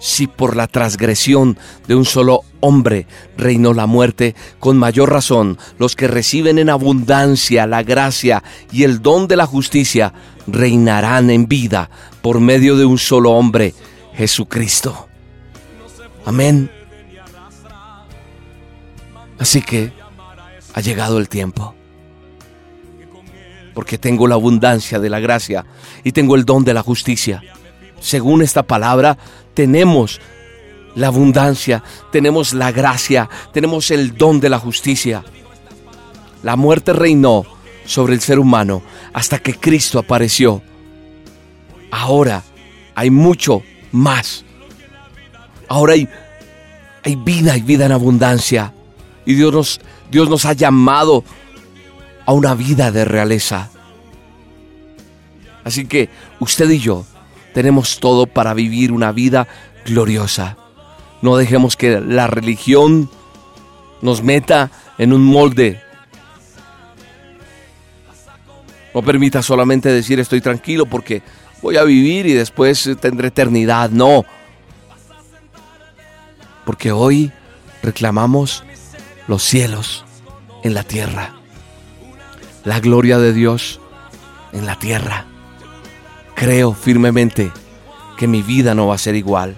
Si 0.00 0.28
por 0.28 0.56
la 0.56 0.66
transgresión 0.66 1.58
de 1.86 1.94
un 1.94 2.06
solo 2.06 2.41
hombre 2.62 3.06
reinó 3.36 3.74
la 3.74 3.86
muerte, 3.86 4.34
con 4.58 4.78
mayor 4.78 5.12
razón 5.12 5.58
los 5.78 5.94
que 5.94 6.08
reciben 6.08 6.58
en 6.58 6.70
abundancia 6.70 7.66
la 7.66 7.82
gracia 7.82 8.42
y 8.70 8.84
el 8.84 9.02
don 9.02 9.28
de 9.28 9.36
la 9.36 9.46
justicia 9.46 10.14
reinarán 10.46 11.28
en 11.30 11.46
vida 11.46 11.90
por 12.22 12.40
medio 12.40 12.76
de 12.76 12.86
un 12.86 12.98
solo 12.98 13.32
hombre, 13.32 13.74
Jesucristo. 14.14 15.08
Amén. 16.24 16.70
Así 19.38 19.60
que 19.60 19.92
ha 20.74 20.80
llegado 20.80 21.18
el 21.18 21.28
tiempo 21.28 21.74
porque 23.74 23.98
tengo 23.98 24.28
la 24.28 24.34
abundancia 24.34 24.98
de 25.00 25.10
la 25.10 25.20
gracia 25.20 25.64
y 26.04 26.12
tengo 26.12 26.36
el 26.36 26.44
don 26.44 26.64
de 26.64 26.74
la 26.74 26.82
justicia. 26.82 27.42
Según 28.00 28.42
esta 28.42 28.62
palabra, 28.62 29.16
tenemos 29.54 30.20
la 30.94 31.08
abundancia, 31.08 31.82
tenemos 32.10 32.52
la 32.52 32.72
gracia, 32.72 33.28
tenemos 33.52 33.90
el 33.90 34.16
don 34.16 34.40
de 34.40 34.48
la 34.48 34.58
justicia. 34.58 35.24
La 36.42 36.56
muerte 36.56 36.92
reinó 36.92 37.44
sobre 37.84 38.14
el 38.14 38.20
ser 38.20 38.38
humano 38.38 38.82
hasta 39.12 39.38
que 39.38 39.54
Cristo 39.54 39.98
apareció. 39.98 40.62
Ahora 41.90 42.42
hay 42.94 43.10
mucho 43.10 43.62
más. 43.92 44.44
Ahora 45.68 45.94
hay, 45.94 46.08
hay 47.04 47.16
vida 47.16 47.56
y 47.56 47.62
vida 47.62 47.86
en 47.86 47.92
abundancia. 47.92 48.72
Y 49.24 49.34
Dios 49.34 49.52
nos, 49.52 49.80
Dios 50.10 50.28
nos 50.28 50.44
ha 50.44 50.52
llamado 50.52 51.24
a 52.26 52.32
una 52.32 52.54
vida 52.54 52.90
de 52.90 53.04
realeza. 53.04 53.70
Así 55.64 55.86
que 55.86 56.08
usted 56.40 56.68
y 56.70 56.78
yo 56.78 57.04
tenemos 57.54 58.00
todo 58.00 58.26
para 58.26 58.54
vivir 58.54 58.92
una 58.92 59.12
vida 59.12 59.46
gloriosa. 59.84 60.56
No 61.22 61.36
dejemos 61.36 61.76
que 61.76 62.00
la 62.00 62.26
religión 62.26 63.08
nos 64.00 64.22
meta 64.22 64.70
en 64.98 65.12
un 65.12 65.24
molde. 65.24 65.80
No 68.94 69.02
permita 69.02 69.42
solamente 69.42 69.88
decir 69.88 70.20
estoy 70.20 70.40
tranquilo 70.40 70.86
porque 70.86 71.22
voy 71.62 71.76
a 71.78 71.84
vivir 71.84 72.26
y 72.26 72.34
después 72.34 72.90
tendré 73.00 73.28
eternidad. 73.28 73.90
No. 73.90 74.24
Porque 76.66 76.92
hoy 76.92 77.32
reclamamos 77.82 78.64
los 79.26 79.42
cielos 79.42 80.04
en 80.62 80.74
la 80.74 80.82
tierra 80.82 81.32
la 82.64 82.80
gloria 82.80 83.18
de 83.18 83.32
Dios 83.32 83.80
en 84.52 84.66
la 84.66 84.78
tierra. 84.78 85.26
Creo 86.34 86.72
firmemente 86.72 87.50
que 88.16 88.26
mi 88.26 88.42
vida 88.42 88.74
no 88.74 88.86
va 88.86 88.94
a 88.94 88.98
ser 88.98 89.14
igual. 89.14 89.56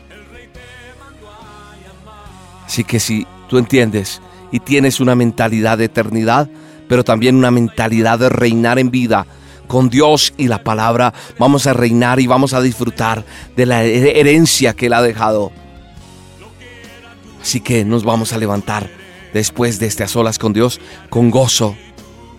Así 2.74 2.82
que 2.82 2.98
si 2.98 3.24
tú 3.48 3.58
entiendes 3.58 4.20
y 4.50 4.58
tienes 4.58 4.98
una 4.98 5.14
mentalidad 5.14 5.78
de 5.78 5.84
eternidad, 5.84 6.50
pero 6.88 7.04
también 7.04 7.36
una 7.36 7.52
mentalidad 7.52 8.18
de 8.18 8.28
reinar 8.28 8.80
en 8.80 8.90
vida, 8.90 9.28
con 9.68 9.90
Dios 9.90 10.34
y 10.36 10.48
la 10.48 10.64
palabra, 10.64 11.14
vamos 11.38 11.68
a 11.68 11.72
reinar 11.72 12.18
y 12.18 12.26
vamos 12.26 12.52
a 12.52 12.60
disfrutar 12.60 13.24
de 13.54 13.66
la 13.66 13.84
herencia 13.84 14.74
que 14.74 14.86
Él 14.86 14.92
ha 14.94 15.02
dejado. 15.02 15.52
Así 17.40 17.60
que 17.60 17.84
nos 17.84 18.02
vamos 18.02 18.32
a 18.32 18.38
levantar 18.38 18.90
después 19.32 19.78
de 19.78 19.86
este 19.86 20.02
a 20.02 20.08
solas 20.08 20.40
con 20.40 20.52
Dios 20.52 20.80
con 21.10 21.30
gozo 21.30 21.76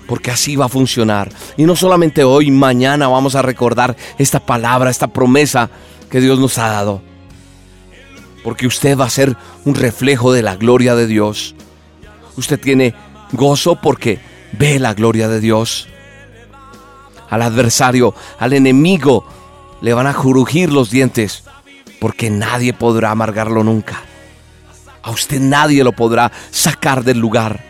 porque 0.06 0.32
así 0.32 0.58
va 0.58 0.66
a 0.66 0.70
funcionar. 0.70 1.32
Y 1.56 1.64
no 1.64 1.78
solamente 1.78 2.26
hoy, 2.26 2.52
mañana 2.52 3.08
vamos 3.08 3.36
a 3.36 3.42
recordar 3.42 3.96
esta 4.18 4.42
palabra, 4.42 4.90
esta 4.90 5.08
promesa 5.08 5.70
que 6.10 6.20
Dios 6.20 6.40
nos 6.40 6.58
ha 6.58 6.68
dado. 6.68 7.15
Porque 8.46 8.68
usted 8.68 8.98
va 8.98 9.06
a 9.06 9.10
ser 9.10 9.36
un 9.66 9.74
reflejo 9.74 10.32
de 10.32 10.44
la 10.44 10.56
gloria 10.56 10.96
de 10.96 11.08
Dios. 11.08 11.56
Usted 12.38 12.60
tiene 12.60 12.94
gozo 13.32 13.76
porque 13.76 14.20
ve 14.54 14.78
la 14.80 14.94
gloria 14.94 15.28
de 15.28 15.42
Dios. 15.42 15.88
Al 17.28 17.42
adversario, 17.42 18.14
al 18.38 18.54
enemigo, 18.54 19.26
le 19.82 19.96
van 19.96 20.06
a 20.06 20.14
jurugir 20.14 20.72
los 20.72 20.92
dientes 20.92 21.44
porque 22.00 22.30
nadie 22.30 22.72
podrá 22.72 23.10
amargarlo 23.10 23.64
nunca. 23.64 24.02
A 25.02 25.10
usted 25.10 25.40
nadie 25.40 25.84
lo 25.84 25.94
podrá 25.94 26.32
sacar 26.52 27.04
del 27.04 27.18
lugar. 27.18 27.64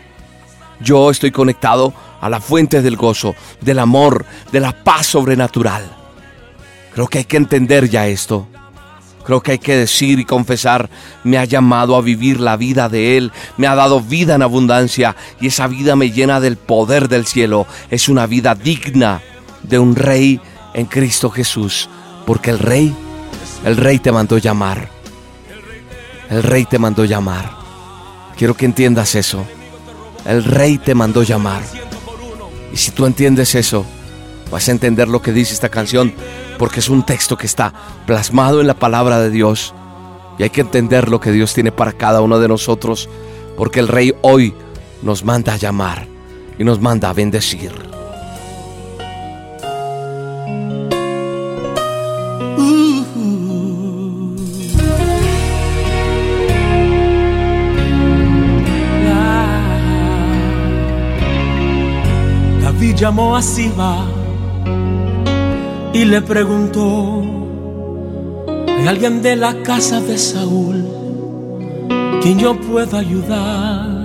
Yo 0.80 1.10
estoy 1.10 1.30
conectado 1.30 1.94
a 2.20 2.28
la 2.28 2.40
fuente 2.40 2.82
del 2.82 2.96
gozo, 2.96 3.34
del 3.62 3.78
amor, 3.78 4.26
de 4.52 4.60
la 4.60 4.72
paz 4.84 5.06
sobrenatural. 5.06 5.84
Creo 6.92 7.06
que 7.06 7.18
hay 7.18 7.24
que 7.24 7.38
entender 7.38 7.88
ya 7.88 8.06
esto. 8.06 8.46
Creo 9.26 9.42
que 9.42 9.52
hay 9.52 9.58
que 9.58 9.76
decir 9.76 10.20
y 10.20 10.24
confesar, 10.24 10.88
me 11.24 11.36
ha 11.36 11.44
llamado 11.44 11.96
a 11.96 12.00
vivir 12.00 12.38
la 12.38 12.56
vida 12.56 12.88
de 12.88 13.16
Él, 13.16 13.32
me 13.56 13.66
ha 13.66 13.74
dado 13.74 14.00
vida 14.00 14.36
en 14.36 14.42
abundancia 14.42 15.16
y 15.40 15.48
esa 15.48 15.66
vida 15.66 15.96
me 15.96 16.12
llena 16.12 16.38
del 16.38 16.56
poder 16.56 17.08
del 17.08 17.26
cielo. 17.26 17.66
Es 17.90 18.08
una 18.08 18.26
vida 18.26 18.54
digna 18.54 19.20
de 19.64 19.80
un 19.80 19.96
rey 19.96 20.40
en 20.74 20.86
Cristo 20.86 21.28
Jesús, 21.30 21.88
porque 22.24 22.50
el 22.50 22.60
rey 22.60 22.94
El 23.64 23.76
rey 23.76 23.98
te 23.98 24.12
mandó 24.12 24.38
llamar. 24.38 24.88
El 26.30 26.42
rey 26.44 26.66
te 26.66 26.78
mandó 26.78 27.04
llamar. 27.04 27.50
Quiero 28.36 28.54
que 28.54 28.64
entiendas 28.64 29.16
eso. 29.16 29.44
El 30.24 30.44
rey 30.44 30.78
te 30.78 30.94
mandó 30.94 31.24
llamar. 31.24 31.62
Y 32.72 32.76
si 32.76 32.92
tú 32.92 33.06
entiendes 33.06 33.56
eso, 33.56 33.84
vas 34.52 34.68
a 34.68 34.70
entender 34.70 35.08
lo 35.08 35.20
que 35.20 35.32
dice 35.32 35.54
esta 35.54 35.68
canción, 35.68 36.14
porque 36.58 36.80
es 36.80 36.88
un 36.88 37.04
texto 37.04 37.36
que 37.36 37.46
está 37.46 37.72
plasmado 38.06 38.60
en 38.60 38.66
la 38.66 38.74
palabra 38.74 39.18
de 39.20 39.30
Dios. 39.30 39.74
Y 40.38 40.42
hay 40.42 40.50
que 40.50 40.60
entender 40.60 41.08
lo 41.08 41.20
que 41.20 41.32
Dios 41.32 41.54
tiene 41.54 41.72
para 41.72 41.92
cada 41.92 42.20
uno 42.20 42.38
de 42.38 42.48
nosotros, 42.48 43.08
porque 43.56 43.80
el 43.80 43.88
rey 43.88 44.14
hoy 44.22 44.54
nos 45.02 45.24
manda 45.24 45.54
a 45.54 45.56
llamar 45.56 46.06
y 46.58 46.64
nos 46.64 46.80
manda 46.80 47.10
a 47.10 47.12
bendecir. 47.12 47.72
David 62.62 62.96
llamó 62.96 63.36
a 63.36 63.42
Siba 63.42 64.25
y 65.96 66.04
le 66.04 66.20
preguntó, 66.20 67.22
¿hay 68.68 68.86
alguien 68.86 69.22
de 69.22 69.34
la 69.34 69.62
casa 69.62 69.98
de 69.98 70.18
Saúl 70.18 70.84
quien 72.20 72.38
yo 72.38 72.54
pueda 72.60 72.98
ayudar? 72.98 74.04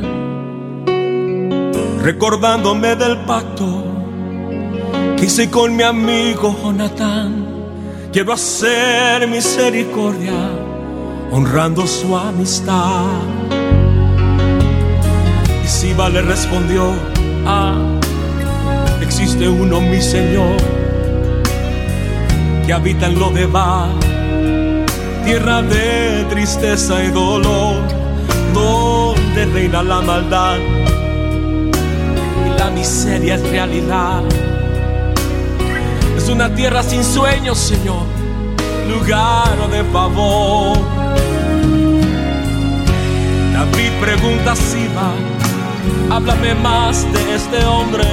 Recordándome 2.02 2.96
del 2.96 3.18
pacto 3.26 3.84
que 5.18 5.26
hice 5.26 5.50
con 5.50 5.76
mi 5.76 5.84
amigo 5.84 6.56
Jonatán, 6.64 7.46
quiero 8.14 8.32
hacer 8.32 9.28
misericordia 9.28 10.50
honrando 11.30 11.86
su 11.86 12.16
amistad. 12.16 13.04
Y 15.62 15.68
Siba 15.68 16.08
le 16.08 16.22
respondió, 16.22 16.94
ah, 17.46 17.76
existe 19.02 19.50
uno, 19.50 19.82
mi 19.82 20.02
Señor, 20.02 20.81
que 22.66 22.74
habita 22.74 23.08
en 23.08 23.20
lo 23.20 23.30
de 23.30 23.48
tierra 25.26 25.62
de 25.62 26.26
tristeza 26.30 27.04
y 27.04 27.08
dolor, 27.10 27.88
donde 28.54 29.46
reina 29.46 29.84
la 29.84 30.02
maldad 30.02 30.58
y 32.46 32.60
la 32.60 32.70
miseria 32.72 33.36
es 33.36 33.50
realidad. 33.50 34.24
Es 36.18 36.30
una 36.30 36.54
tierra 36.54 36.84
sin 36.84 37.04
sueños, 37.04 37.58
Señor, 37.58 38.04
lugar 38.90 39.70
de 39.70 39.84
favor. 39.86 40.78
David 43.54 43.92
pregunta 44.02 44.52
a 44.52 44.56
Siba, 44.56 45.14
háblame 46.10 46.56
más 46.56 47.06
de 47.14 47.36
este 47.36 47.66
hombre. 47.66 48.06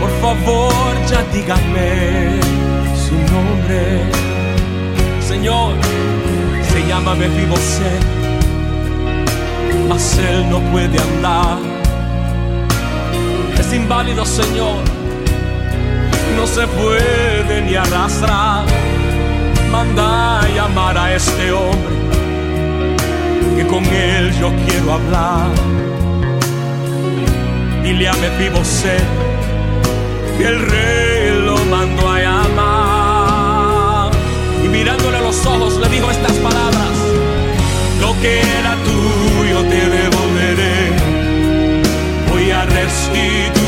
Por 0.00 0.10
favor, 0.20 0.72
ya 1.08 1.22
díganme 1.32 2.61
su 3.12 3.34
nombre. 3.34 4.02
Señor, 5.20 5.74
se 6.72 6.86
llama 6.86 7.14
Mefiboset, 7.14 8.02
mas 9.88 10.18
él 10.18 10.48
no 10.50 10.60
puede 10.72 10.98
andar. 10.98 11.58
Es 13.58 13.72
inválido, 13.72 14.24
Señor, 14.24 14.82
no 16.36 16.46
se 16.46 16.66
puede 16.66 17.62
ni 17.62 17.74
arrastrar. 17.74 18.64
Manda 19.70 20.40
a 20.40 20.48
llamar 20.48 20.98
a 20.98 21.14
este 21.14 21.50
hombre, 21.52 21.94
que 23.56 23.66
con 23.66 23.84
él 23.84 24.32
yo 24.38 24.52
quiero 24.66 24.92
hablar. 24.94 25.50
Dile 27.82 28.08
a 28.08 28.12
Mefiboset 28.14 29.02
que 30.38 30.44
el 30.44 30.60
rey 30.60 31.31
los 35.32 35.46
ojos 35.46 35.78
le 35.78 35.88
dijo 35.88 36.10
estas 36.10 36.36
palabras: 36.38 36.94
Lo 38.00 38.12
que 38.20 38.40
era 38.40 38.76
tuyo 38.84 39.62
te 39.70 39.88
devolveré. 39.88 40.92
Voy 42.30 42.50
a 42.50 42.66
restituir 42.66 43.61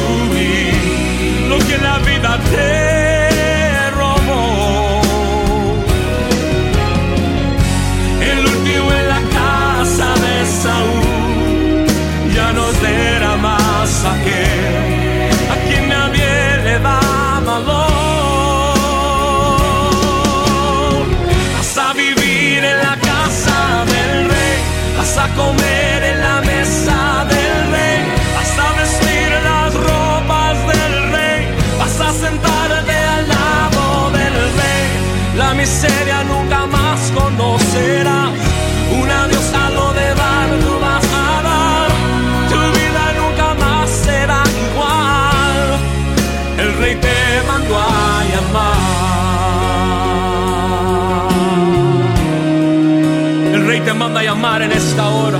a 54.24 54.34
llamar 54.34 54.62
en 54.62 54.72
esta 54.72 55.08
hora. 55.08 55.38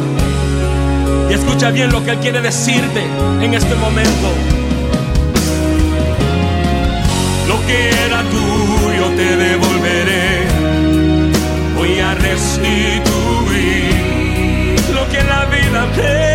Y 1.31 1.35
escucha 1.35 1.71
bien 1.71 1.91
lo 1.91 2.05
que 2.05 2.11
él 2.13 2.19
quiere 2.19 2.41
decirte 2.41 3.03
en 3.41 3.55
este 3.55 3.75
momento. 3.77 4.29
Lo 7.49 7.67
que 7.67 7.89
era 7.89 8.23
tuyo 8.25 9.07
te 9.17 9.37
devolveré. 9.37 10.47
Voy 11.77 11.99
a 12.01 12.15
restituir 12.15 12.75
lo 14.93 15.09
que 15.09 15.23
la 15.25 15.45
vida 15.47 15.87
te 15.95 16.34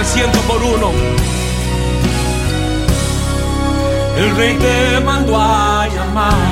el 0.00 0.38
por 0.48 0.62
uno. 0.62 0.90
El 4.16 4.36
rey 4.36 4.56
te 4.56 5.00
mandó 5.04 5.38
a 5.38 5.88
En 5.88 6.49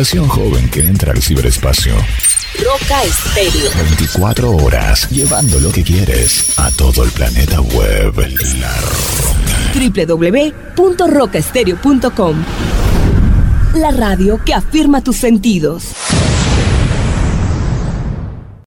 estación 0.00 0.28
joven 0.28 0.68
que 0.70 0.80
entra 0.80 1.12
al 1.12 1.20
ciberespacio. 1.20 1.94
Roca 2.58 3.04
Estéreo. 3.04 3.70
24 3.74 4.50
horas, 4.56 5.06
llevando 5.10 5.60
lo 5.60 5.70
que 5.70 5.84
quieres 5.84 6.58
a 6.58 6.70
todo 6.70 7.04
el 7.04 7.10
planeta 7.10 7.60
web. 7.60 8.14
La 8.60 8.74
Roca. 8.80 9.74
www.rocaestereo.com 10.86 12.44
La 13.74 13.90
radio 13.90 14.42
que 14.42 14.54
afirma 14.54 15.02
tus 15.02 15.16
sentidos. 15.16 15.84